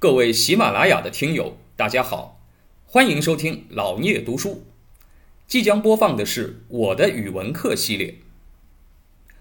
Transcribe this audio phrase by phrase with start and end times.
[0.00, 2.38] 各位喜马拉雅的听友，大家好，
[2.86, 4.62] 欢迎收听老聂读书。
[5.48, 8.14] 即将播放的是我的语文课系列。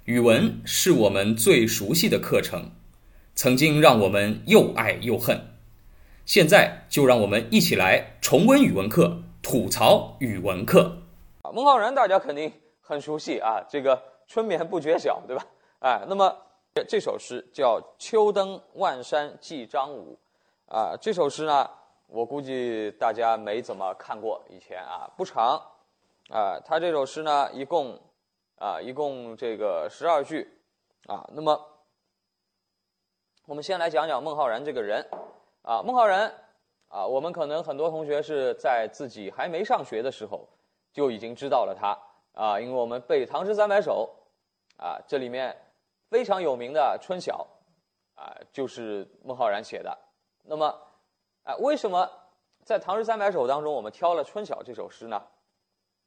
[0.05, 2.71] 语文是我们最熟悉的课程，
[3.35, 5.39] 曾经让我们又爱又恨。
[6.25, 11.03] 现在就让我们一起来重温语文课，吐槽语文课。
[11.53, 12.51] 孟浩然大家肯定
[12.81, 15.45] 很熟悉啊，这个春眠不觉晓，对吧？
[15.81, 16.35] 哎，那么
[16.87, 20.17] 这首诗叫《秋登万山寄张武》，
[20.67, 21.69] 啊，这首诗呢，
[22.07, 25.57] 我估计大家没怎么看过，以前啊不长，
[26.29, 27.97] 啊，他这首诗呢一共
[28.57, 30.45] 啊一共这个十二句，
[31.05, 31.57] 啊，那么
[33.45, 35.07] 我们先来讲讲孟浩然这个人，
[35.61, 36.29] 啊，孟浩然
[36.89, 40.45] 啊，我们可能很多同学是在自己还没上学的时候
[40.91, 41.97] 就已经知道了他。
[42.33, 44.13] 啊，因为我们背《唐诗三百首》，
[44.83, 45.57] 啊，这里面
[46.09, 47.47] 非常有名的《春晓》，
[48.21, 49.97] 啊，就是孟浩然写的。
[50.49, 50.81] 那么，
[51.43, 52.09] 啊，为什么
[52.63, 55.21] 在《唐诗三百首》当中我们挑了《春晓》这首诗呢？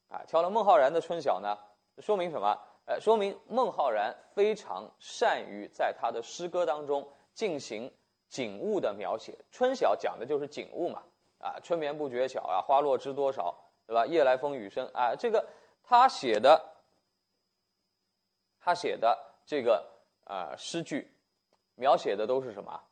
[0.08, 1.58] 啊，挑了孟浩然的《春晓》呢？
[1.98, 2.58] 说明什么？
[2.86, 7.92] 呃，说明孟浩然非常善于在他的诗歌当中进行
[8.28, 9.32] 景物的描写。
[9.50, 11.02] 《春晓》讲的就是景物嘛，
[11.38, 13.54] 啊，春眠不觉晓啊，花落知多少，
[13.86, 14.06] 对吧？
[14.06, 15.46] 夜来风雨声啊，这个
[15.84, 16.64] 他写的，
[18.58, 19.86] 他写的这个
[20.24, 21.14] 啊诗句，
[21.74, 22.82] 描写的都是什么？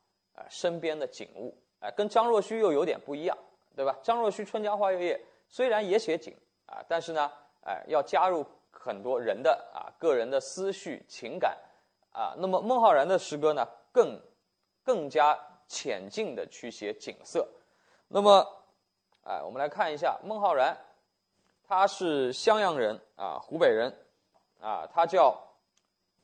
[0.49, 3.37] 身边的景物，哎，跟张若虚又有点不一样，
[3.75, 3.97] 对吧？
[4.03, 6.35] 张若虚《春江花月夜》虽然也写景
[6.67, 7.31] 啊，但是呢，
[7.65, 11.57] 哎，要加入很多人的啊个人的思绪情感
[12.11, 12.35] 啊。
[12.37, 14.21] 那么孟浩然的诗歌呢，更
[14.83, 17.47] 更加浅近的去写景色。
[18.07, 18.45] 那么，
[19.23, 20.77] 哎，我们来看一下孟浩然，
[21.67, 23.93] 他是襄阳人啊，湖北人
[24.59, 25.35] 啊，他叫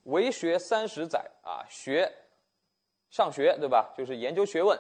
[0.04, 2.12] 为学三十载啊，学。
[3.16, 3.94] 上学对吧？
[3.98, 4.78] 就是研究学问，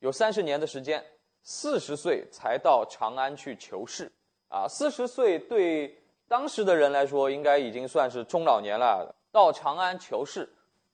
[0.00, 1.02] 有三十年的时间，
[1.42, 4.12] 四十岁才到长安去求仕
[4.50, 4.68] 啊。
[4.68, 9.10] 四十岁对当时的人来说，应该已经算是中老年了。
[9.32, 10.46] 到长安求仕，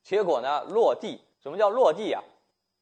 [0.05, 1.21] 结果呢落地。
[1.43, 2.23] 什么叫落地呀？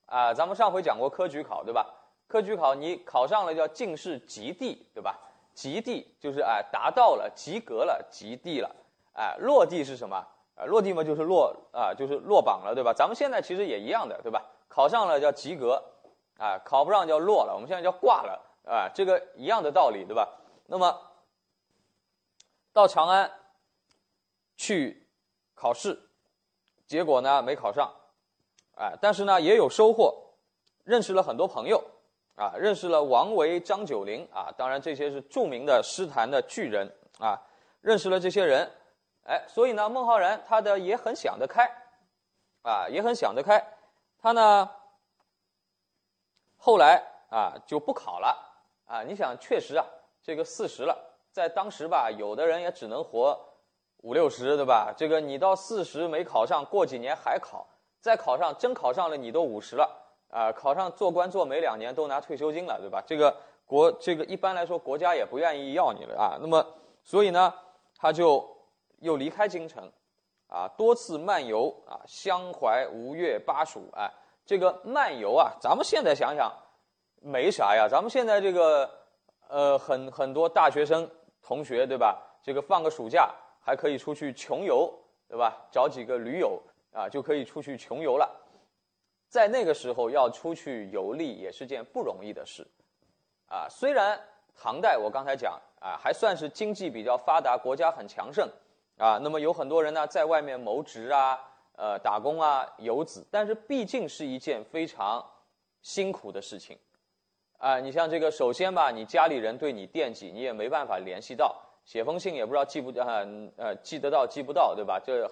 [0.05, 1.87] 啊，咱们上回讲过科举考对吧？
[2.27, 5.19] 科举考你考上了叫进士及第对吧？
[5.55, 8.71] 及第就是哎达到了及格了及第了，
[9.15, 10.23] 哎落地是什么？
[10.57, 12.93] 啊，落地嘛就是落啊，就是落榜了，对吧？
[12.93, 14.41] 咱们现在其实也一样的，对吧？
[14.69, 15.83] 考上了叫及格，
[16.39, 20.29] 啊，考不上叫落了，我们现在叫挂了，啊，这个一样的道理，对吧？
[20.67, 20.97] 那么
[22.73, 23.31] 到长安
[24.57, 25.09] 去
[25.55, 25.99] 考试，
[26.87, 27.93] 结果呢没考上，
[28.77, 30.15] 啊，但是呢也有收获，
[30.85, 31.83] 认识了很多朋友，
[32.37, 36.89] 啊，认识了王维、张九龄，啊，当然这些是著名的诗坛的巨人，
[37.19, 37.43] 啊，
[37.81, 38.71] 认识了这些人。
[39.25, 41.65] 哎，所以呢，孟浩然他的也很想得开，
[42.63, 43.63] 啊，也很想得开。
[44.19, 44.71] 他呢，
[46.59, 48.37] 后来啊就不考了，
[48.87, 49.87] 啊，你想，确实啊，
[50.23, 50.95] 这个四十了，
[51.33, 53.39] 在当时吧，有的人也只能活
[54.03, 54.93] 五六十，对吧？
[54.95, 57.67] 这个你到四十没考上，过几年还考，
[58.03, 59.91] 再考上，真考上了，你都五十了，
[60.29, 63.03] 啊，考上做官做没两年都拿退休金了，对吧？
[63.07, 66.37] 这个国这个一般来说国家也不愿意要你了啊。
[66.39, 66.63] 那么，
[67.03, 67.55] 所以呢，
[67.97, 68.54] 他就。
[69.05, 69.93] 又离开京城，
[70.49, 74.11] 啊，多次漫游啊，襄淮、吴越、巴蜀，哎，
[74.47, 76.51] 这个漫游啊，咱们现在想想，
[77.21, 77.87] 没啥呀。
[77.87, 78.91] 咱们现在这个，
[79.49, 81.09] 呃，很很多大学生
[81.43, 82.19] 同学，对吧？
[82.43, 84.91] 这个放个暑假还可以出去穷游，
[85.29, 85.55] 对吧？
[85.71, 86.59] 找几个驴友
[86.95, 88.27] 啊，就可以出去穷游了。
[89.29, 92.67] 在那个时候要出去游历也是件不容易的事，
[93.49, 94.19] 啊，虽然
[94.57, 98.49] 唐代我刚才讲啊，还算是经济比较发达，国家很强盛。
[98.97, 101.37] 啊，那么有很多人呢，在外面谋职啊，
[101.77, 105.25] 呃，打工啊，游子，但是毕竟是一件非常
[105.83, 106.79] 辛苦的事情，
[107.59, 115.01] 啊，你像这个，首先吧，你家里人对你惦记，你也没办法联系到，写封信也不知道寄不呃呃寄得到寄不到，对吧？
[115.05, 115.29] 这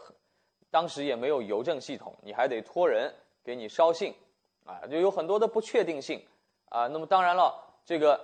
[0.69, 4.13] 当时也没有邮政系统，你还得托人给你捎信，
[4.65, 6.21] 啊，就有很多的不确定性，
[6.69, 7.55] 啊，那么当然了，
[7.85, 8.21] 这个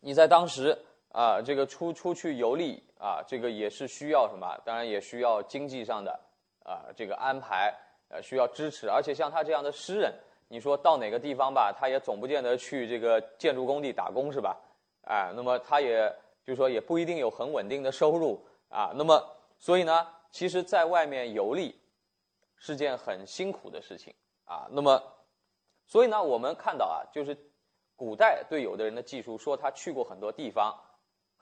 [0.00, 0.76] 你在当时
[1.12, 2.82] 啊，这个出出去游历。
[3.02, 4.56] 啊，这个也是需要什么？
[4.64, 6.20] 当然也需要经济上的
[6.64, 7.74] 啊，这个安排，
[8.08, 8.88] 呃，需要支持。
[8.88, 10.14] 而且像他这样的诗人，
[10.46, 14.56] 你说到哪个地方吧，他也总不见得去这个建筑工地打工是吧？
[15.02, 16.08] 哎，那么他也
[16.44, 18.92] 就是说也不一定有很稳定的收入啊。
[18.94, 19.20] 那么
[19.58, 21.76] 所以呢，其实在外面游历
[22.54, 24.14] 是件很辛苦的事情
[24.44, 24.68] 啊。
[24.70, 25.02] 那么
[25.86, 27.36] 所以呢，我们看到啊，就是
[27.96, 30.72] 古代对有的人的技术说他去过很多地方。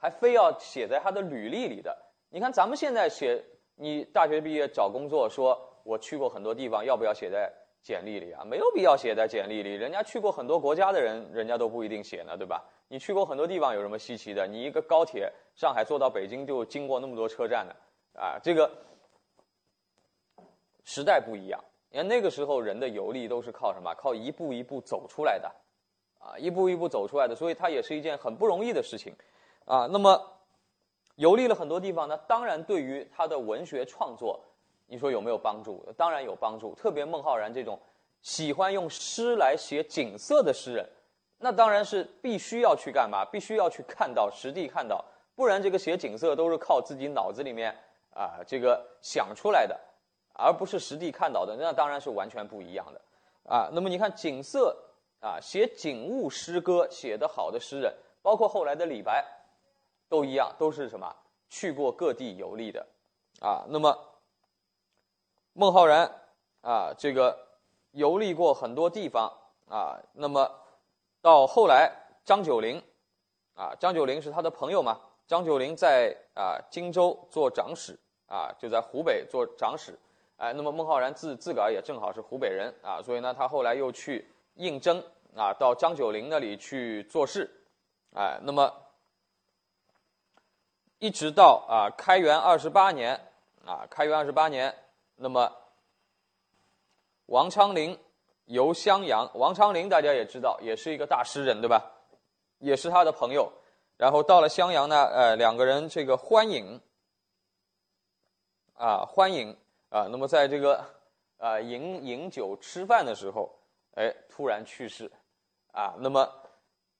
[0.01, 1.95] 还非要写在他的履历里的？
[2.29, 3.39] 你看咱们现在写，
[3.75, 7.53] 你大学毕业找工作，说我去过很多地方，要不要写在
[7.83, 9.75] 简历里啊，没有必要写在简历里。
[9.75, 12.65] 人家去过很多国家的人，人家都不一定写呢，对吧？
[12.87, 14.47] 你去过很多地方，有什么稀奇的？
[14.47, 17.75] 你一个高铁，上海坐到北京就经过那么多车站呢，
[18.19, 18.71] 啊，这个
[20.83, 21.63] 时代不一样。
[21.91, 23.93] 你看那个时候人的游历都是靠什么？
[23.93, 25.51] 靠一步一步走出来的，
[26.17, 29.13] 啊，一步一步走出来的，所以它也是一件很不容易的事情，
[29.71, 29.87] 啊。
[29.91, 30.21] 那么
[31.15, 34.39] 游历了很多地方呢，当然对于他的文学创作。
[34.87, 35.81] 你说有没有帮助？
[35.95, 36.75] 当然有帮助。
[36.75, 37.79] 特别孟浩然这种
[38.21, 40.85] 喜欢用诗来写景色的诗人，
[41.37, 43.23] 那当然是必须要去干嘛？
[43.23, 45.01] 必须要去看到实地看到，
[45.33, 47.73] 不然这个写景色都是靠自己脑子里面
[48.13, 49.79] 啊这个想出来的，
[50.33, 53.01] 而不是实地看到的，那当然是完全不一样的
[53.49, 53.69] 啊。
[53.71, 54.77] 那么你看景色
[55.21, 59.25] 啊，写景物诗歌写得好的诗人，包括后来的李白，
[60.11, 61.15] 都一样，都是什么？
[61.49, 62.85] 去过各地游历的
[63.39, 63.63] 啊。
[63.69, 63.97] 那么。
[65.53, 66.09] 孟浩然
[66.61, 67.37] 啊，这个
[67.91, 69.29] 游历过很多地方
[69.67, 69.99] 啊。
[70.13, 70.49] 那么
[71.21, 71.91] 到后来，
[72.23, 72.81] 张九龄
[73.55, 74.97] 啊，张九龄是他的朋友嘛。
[75.27, 79.99] 张九龄在啊荆州做长史啊，就在湖北做长史。
[80.37, 84.25] 哎，那么孟浩然自自个儿也正好是湖北人啊，所以呢，他后来又去
[84.55, 85.03] 应征
[85.35, 87.49] 啊，到张九龄那里去做事。
[88.15, 88.73] 哎，那么
[91.01, 93.19] 一直到啊开元二十八年
[93.65, 94.71] 啊，开元二十八年。
[95.15, 95.51] 那么，
[97.25, 97.97] 王昌龄
[98.45, 99.27] 游襄阳。
[99.33, 101.91] 王昌龄大家也知道，也是一个大诗人，对吧？
[102.59, 103.51] 也是他的朋友。
[103.97, 106.79] 然后到了襄阳呢，呃，两个人这个欢饮，
[108.75, 109.57] 啊，欢饮
[109.89, 110.05] 啊。
[110.11, 110.85] 那么在这个
[111.39, 113.51] 啊饮饮酒吃饭的时候，
[113.95, 115.11] 哎，突然去世，
[115.71, 115.95] 啊。
[115.97, 116.31] 那么，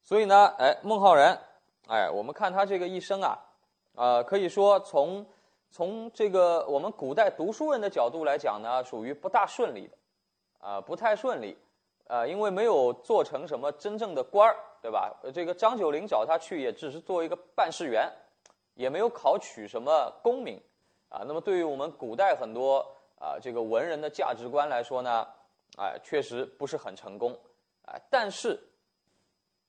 [0.01, 1.39] 所以呢，哎，孟浩然，
[1.88, 3.38] 哎，我们看他这个一生啊，
[4.01, 5.24] 呃，可以说从。
[5.74, 9.95] 从这个我们古代读书人的角度来讲呢，属于不大顺利的，
[10.59, 11.57] 啊，不太顺利，
[12.07, 15.18] 呃，因为没有做成什么真正的官儿，对吧？
[15.33, 18.12] 这个张九龄找他去，也只是做一个办事员，
[18.74, 20.62] 也没有考取什么功名，
[21.07, 22.86] 啊，那么对于我们古代很多
[23.18, 25.25] 啊这个文人的价值观来说呢，
[25.77, 27.31] 哎，确实不是很成功，
[27.86, 28.62] 啊，但是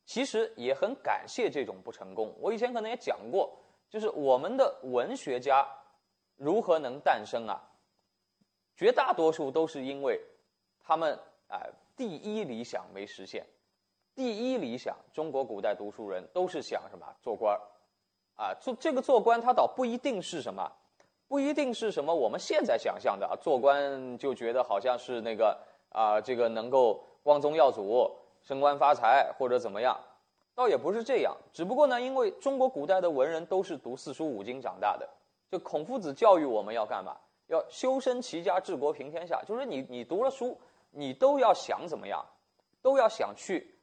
[0.04, 2.34] 其实也很感谢这种不成功。
[2.40, 3.56] 我以前可能也讲过，
[3.92, 5.68] 就是我们的文学家。
[6.36, 7.62] 如何能诞生啊？
[8.74, 10.20] 绝大多数都是因为
[10.80, 11.16] 他们
[11.46, 11.60] 啊，
[11.94, 13.46] 第一理想没实现。
[14.16, 17.06] 第一理想，中国古代读书人都是想什么？
[17.20, 17.60] 做官儿
[18.34, 18.54] 啊？
[18.60, 20.72] 做这个做官，他倒不一定是什么，
[21.28, 23.36] 不一定是什么我们现在想象的啊。
[23.40, 25.56] 做官就觉得好像是那个
[25.90, 28.10] 啊，这个能够光宗耀祖、
[28.40, 29.96] 升官发财或者怎么样，
[30.54, 31.36] 倒也不是这样。
[31.52, 35.08] 只不过呢，因为中国古代的文人都是读四书五经长大的。
[35.50, 37.16] 就孔夫子教育我们要干嘛？
[37.48, 39.42] 要修身齐家治国平天下。
[39.46, 40.58] 就是你，你读了书，
[40.90, 42.24] 你都要想怎么样，
[42.80, 43.74] 都要想去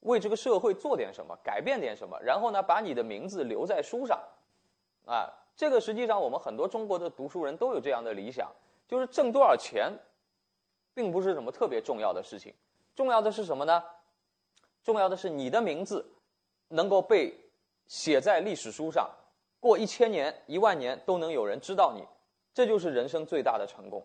[0.00, 2.16] 为这个社会做点什么，改变点什么。
[2.22, 4.20] 然后呢，把你的名字留在书上，
[5.04, 8.50] 啊，这个实际上我们很多中国的读书人都有这样的理想，
[8.86, 9.92] 就是挣多少钱，
[10.94, 12.54] 并不是什么特别重要的事情，
[12.94, 13.82] 重要的是什么呢？
[14.82, 16.04] 重要的是你的名字
[16.68, 17.34] 能够被
[17.86, 19.10] 写在历史书上。
[19.58, 22.02] 过一千年、一万年都能有人知道你，
[22.54, 24.02] 这就是人生最大的成功，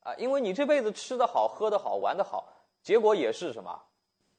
[0.00, 0.14] 啊！
[0.14, 2.46] 因为你这辈子吃得好、喝得好、玩得好，
[2.80, 3.82] 结果也是什么？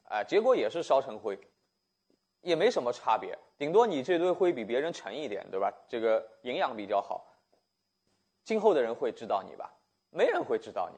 [0.04, 1.38] 啊，结果也是烧成灰，
[2.40, 3.38] 也没什么差别。
[3.58, 5.70] 顶多你这堆灰比别人沉一点，对吧？
[5.90, 7.26] 这个营养比较好。
[8.46, 9.74] 今后的人会知道你吧？
[10.12, 10.98] 没人会知道你，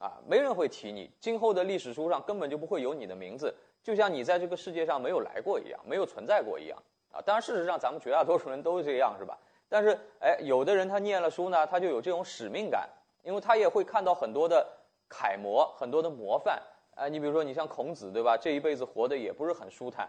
[0.00, 1.10] 啊，没人会提你。
[1.20, 6.82] 今后的历史书上根本就不会有你的名字，就像你在这个世界上没有来过一样，没有存在过一样。
[7.12, 9.38] 啊，当然，事实上，咱们绝大多数人都是这样，是吧？
[9.68, 12.88] 但是，哎，有的人他念了书呢，他就有这种使命感，
[13.22, 14.66] 因为他也会看到很多的
[15.08, 16.60] 楷模，很多的模范。
[16.96, 18.36] 啊，你比如说，你像孔子，对吧？
[18.36, 20.08] 这一辈子活得也不是很舒坦，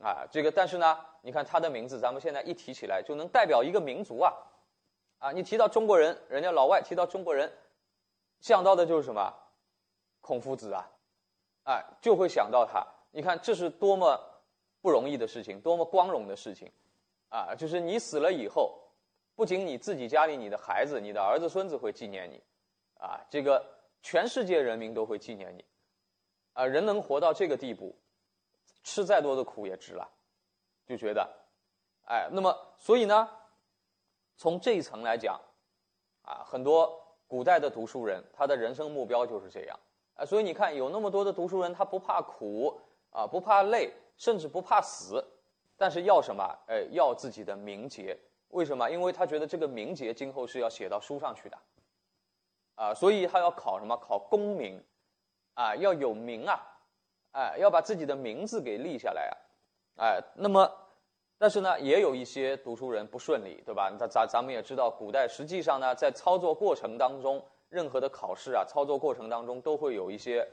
[0.00, 4.32] 啊，这个，但是呢，你看他的名字，咱们现在一提起来，就能代表一个民族啊，
[5.18, 7.50] 啊，你提到中国人，人家老外提到中国人，
[8.40, 9.32] 想到的就是什么？
[10.20, 10.88] 孔夫子啊，
[11.64, 12.86] 哎，就会想到他。
[13.10, 14.32] 你看，这是多么。
[14.82, 16.70] 不容易的事情，多么光荣的事情，
[17.28, 17.52] 啊！
[17.56, 18.80] 就是你死了以后，
[19.34, 22.40] 不仅你自己家里你的孩子、你的儿子孙子会纪念你，
[23.00, 23.60] 啊，这个
[24.00, 25.64] 全世界人民都会纪念你，
[26.52, 26.64] 啊！
[26.64, 27.98] 人能活到这个地步，
[28.84, 30.08] 吃再多的苦也值了，
[30.86, 31.28] 就觉得，
[32.04, 33.28] 哎，那么所以呢，
[34.36, 35.40] 从这一层来讲，
[36.22, 39.78] 啊，很多古代的读书人，他的人生目标就是这样，
[40.14, 42.80] 啊，所以你看，有那么多的读书人，他不怕苦，
[43.10, 43.92] 啊，不怕累。
[44.18, 45.22] 甚至不怕死，
[45.76, 46.42] 但是要什么？
[46.68, 48.18] 哎，要自己的名节。
[48.48, 48.88] 为什么？
[48.90, 51.58] 因为他觉得这个名节今后是要写到书上去的。
[52.76, 53.94] 啊，所以他要考什么？
[53.94, 54.82] 考功名，
[55.52, 56.58] 啊，要有名啊，
[57.32, 59.36] 哎，要把自己的名字给立下来啊，
[59.98, 60.66] 哎，那么，
[61.38, 63.90] 但是呢，也有一些读书人不顺利，对吧？
[63.98, 70.46] 咱咱咱们也知道，古代实际上呢，在操作过程当中，任何的考试啊，操作过程当中都会有一些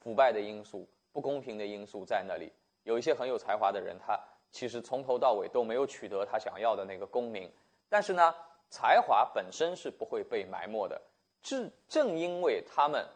[0.00, 2.50] 腐败的因素、不公平的因素在那里。
[2.84, 4.18] 有一些很有才华的人，他
[4.50, 7.50] 其实从头到尾都没有取得他想要的那个功名，
[7.88, 8.34] 但是呢，
[8.70, 10.98] 才华本身是不会被埋没的。
[11.42, 13.06] 正正因为他们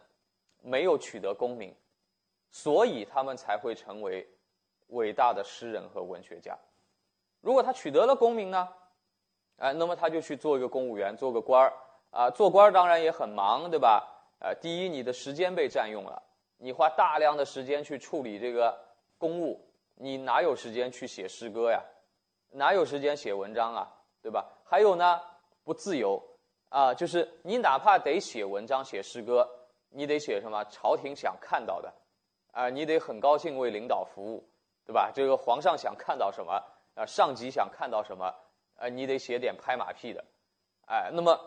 [0.61, 1.73] 没有取得功名，
[2.51, 4.27] 所以他们才会成为
[4.89, 6.55] 伟大的诗人和文学家。
[7.41, 8.69] 如果他取得了功名呢？
[9.57, 11.73] 哎，那么他就去做一个公务员，做个官儿
[12.11, 12.29] 啊。
[12.29, 14.07] 做官当然也很忙，对吧？
[14.39, 16.21] 呃，第一，你的时间被占用了，
[16.57, 18.89] 你花大量的时间去处理这个。
[19.17, 21.79] 公务，你哪有时间去写诗歌呀？
[22.49, 23.87] 哪有时间写文章啊？
[24.19, 24.49] 对吧？
[24.63, 25.21] 还有呢，
[25.63, 26.19] 不自由
[26.69, 29.47] 啊，就是你哪怕得写文章、写诗歌，
[29.91, 30.63] 你得写什么？
[30.71, 31.93] 朝廷想看到的，
[32.51, 34.43] 啊，你得很高兴为领导服务，
[34.87, 35.11] 对吧？
[35.13, 36.59] 这个皇上想看到什么？
[36.95, 38.33] 啊，上级想看到什么？
[38.75, 40.25] 啊，你得写点拍马屁的，
[40.87, 41.39] 哎，那么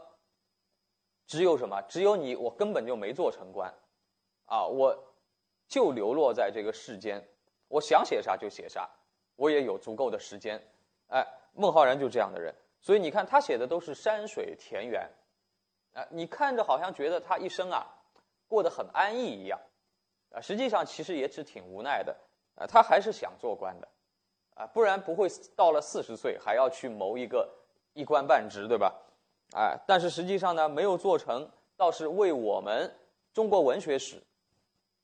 [1.26, 1.82] 只有什么？
[1.82, 3.72] 只有你，我根本就没做成官，
[4.46, 4.96] 啊，我
[5.66, 7.26] 就流落在这个世间。
[7.68, 8.88] 我想写啥就写啥，
[9.34, 10.62] 我也有足够的时间，
[11.08, 15.10] 哎，孟浩然就这样的人，所以你看他写的都是山水田园，
[15.94, 17.84] 啊，你看着好像觉得他一生啊
[18.46, 19.58] 过得很安逸一样，
[20.30, 22.16] 啊，实际上其实也是挺无奈的，
[22.54, 23.88] 啊，他还是想做官的，
[24.54, 27.48] 啊，不然不会到了四十岁还要去谋一个
[27.92, 28.94] 一官半职，对吧？
[29.54, 32.92] 哎，但是实际上呢，没有做成，倒是为我们
[33.32, 34.22] 中国文学史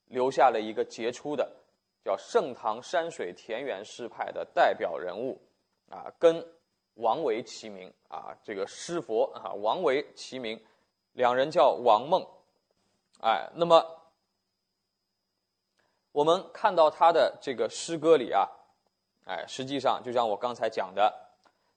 [0.07, 1.57] 留下了一个杰出的。
[2.03, 5.39] 叫盛唐山水田园诗派的代表人物，
[5.87, 6.43] 啊，跟
[6.95, 10.59] 王维齐名啊，这个诗佛啊，王维齐名，
[11.11, 12.27] 两人叫王孟，
[13.21, 13.85] 哎，那么
[16.11, 18.49] 我们看到他的这个诗歌里啊，
[19.25, 21.13] 哎，实际上就像我刚才讲的，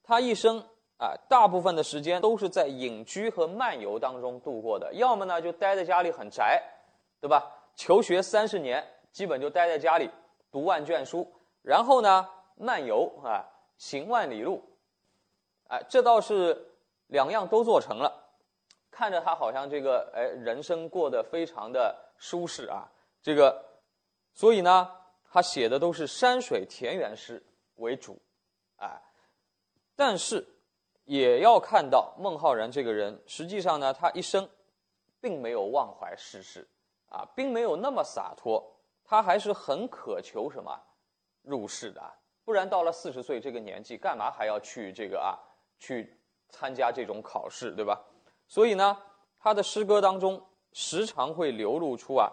[0.03, 0.59] 他一生
[0.99, 6.63] 啊，大部分的时间都是在隐居和漫游当中度过的，要么呢就待在家里很宅，
[7.21, 7.51] 对吧？
[7.77, 8.85] 求学三十年。
[9.15, 10.11] 基本就待在家里
[10.51, 11.25] 读万卷书，
[11.63, 13.47] 然后呢漫游啊
[13.79, 14.61] 行万里路，
[15.69, 16.67] 哎，这倒是
[17.07, 18.13] 两样都做成了，
[18.91, 22.91] 看着他好像这个哎人生过得非常的舒适啊，
[23.23, 23.65] 这个，
[24.33, 24.91] 所以呢
[25.35, 27.43] 他写的都是山水田园诗
[27.79, 28.17] 为主，
[28.77, 29.03] 哎，
[29.97, 30.47] 但是
[31.07, 34.49] 也要看到孟浩然这个人，实际上呢他一生
[35.21, 36.65] 并没有忘怀世事
[37.09, 38.65] 啊，并没有那么洒脱。
[39.05, 40.81] 他还是很渴求什么
[41.43, 42.01] 入世的，
[42.45, 45.35] 不然到了四十岁这个年纪，干嘛还要去这个啊？
[45.81, 46.17] 去
[46.49, 48.01] 参加这种考试，对吧？
[48.47, 48.97] 所以呢，
[49.41, 50.41] 他的诗歌当中
[50.73, 52.31] 时常会流露出啊，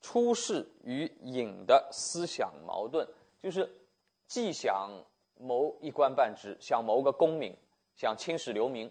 [0.00, 3.06] 出世与隐的思想矛盾，
[3.42, 3.68] 就是
[4.26, 4.90] 既想
[5.36, 7.56] 谋一官半职，想谋个功名，
[7.94, 8.90] 想青史留名，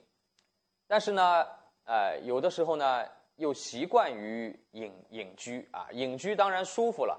[0.88, 1.46] 但是呢，
[1.86, 3.06] 呃，有的时候呢。
[3.40, 7.18] 又习惯于隐隐居啊，隐居当然舒服了，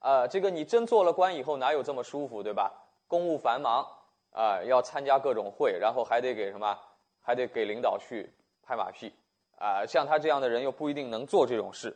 [0.00, 2.72] 呃，这个你真做了官以后哪有这么舒服，对吧？
[3.06, 3.86] 公务繁忙
[4.32, 6.78] 啊，要参加各种会，然后还得给什么，
[7.20, 8.32] 还得给领导去
[8.62, 9.14] 拍马屁
[9.58, 9.84] 啊。
[9.84, 11.94] 像他这样的人又不一定能做这种事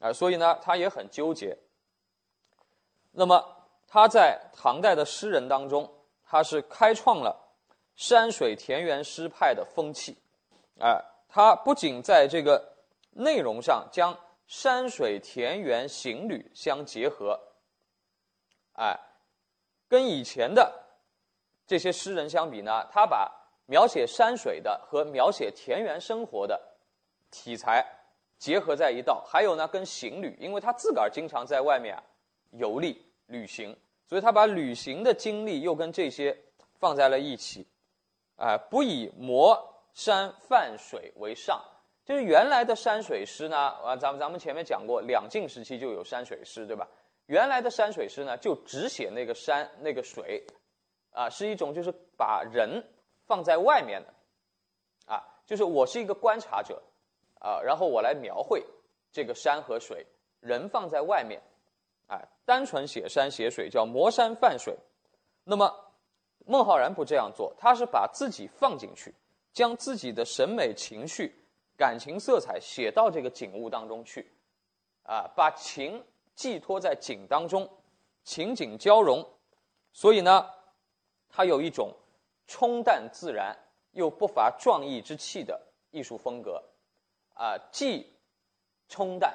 [0.00, 1.58] 啊，所以呢，他也很纠结。
[3.12, 5.92] 那么他在唐代的诗人当中，
[6.24, 7.54] 他是开创了
[7.96, 10.16] 山水田园诗派的风气，
[10.78, 12.76] 啊，他不仅在这个。
[13.10, 17.36] 内容上将山水田园行旅相结合，
[18.74, 18.96] 哎，
[19.88, 20.86] 跟以前的
[21.66, 23.28] 这些诗人相比呢，他把
[23.66, 26.76] 描写山水的和描写田园生活的
[27.32, 27.84] 题材
[28.38, 29.24] 结合在一道。
[29.26, 32.02] 还有呢，跟行旅，因为他自个儿经常在外面啊
[32.52, 33.76] 游历旅行，
[34.06, 36.36] 所以他把旅行的经历又跟这些
[36.78, 37.66] 放在了一起，
[38.36, 41.62] 哎，不以磨山泛水为上。
[42.04, 46.88] 就是原来的山水诗呢，啊，咱们咱们前面讲过，两晋时期就有山水诗，对吧？
[47.26, 50.42] 原来的山水诗呢，就只写那个山那个水，
[51.10, 52.82] 啊，是一种就是把人
[53.26, 54.14] 放在外面的，
[55.04, 56.82] 啊，就是我是一个观察者，
[57.40, 58.64] 啊，然后我来描绘
[59.12, 60.06] 这个山和水，
[60.40, 61.40] 人放在外面，
[62.06, 64.76] 啊，单纯写山写水叫磨山泛水。
[65.44, 65.74] 那么
[66.46, 69.14] 孟浩然不这样做，他是把自己放进去，
[69.52, 71.34] 将自己的审美情绪。
[71.76, 74.28] 感情色彩写到这个景物当中去，
[75.04, 76.04] 啊，把情
[76.34, 77.70] 寄托在景当中，
[78.24, 79.24] 情景交融，
[79.92, 80.50] 所以呢，
[81.28, 81.94] 他有一种
[82.48, 83.56] 冲淡自然
[83.92, 85.60] 又不乏壮意之气的
[85.92, 86.60] 艺术风格，
[87.38, 88.18] 啊，既
[88.88, 89.32] 冲淡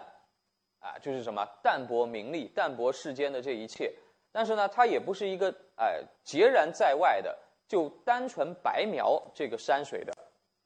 [0.80, 3.94] 啊，就是什么淡泊名利、淡泊世间的这一切，
[4.30, 10.14] 但是呢，他也不是一个哎孑然在外的，就单纯白描这个山水的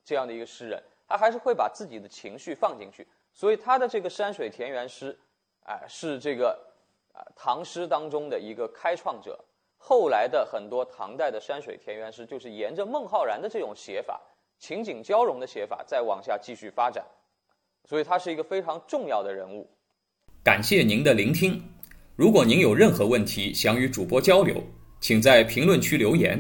[0.04, 5.16] 这样的一个诗人，他还是会把自己的情绪放进去，所以他的这个山水田园诗，
[5.64, 6.60] 哎，是这个
[7.14, 9.40] 啊唐诗当中的一个开创者。
[9.80, 14.20] 后来的很多唐代的山水田园诗，就是沿着孟浩然的这种写法，
[14.58, 17.06] 情景交融的写法，再往下继续发展。
[17.88, 19.70] 所以他是一个非常重要的人物。
[20.44, 21.64] 感谢您的聆听。
[22.16, 24.62] 如果您有任何问题想与主播交流，
[25.00, 26.38] 请在评论区留言。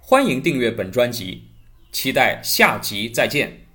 [0.00, 1.44] 欢迎订阅本专辑，
[1.92, 3.67] 期待下集再见。